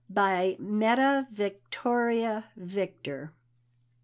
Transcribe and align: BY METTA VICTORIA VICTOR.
BY 0.09 0.55
METTA 0.59 1.27
VICTORIA 1.31 2.45
VICTOR. 2.55 3.33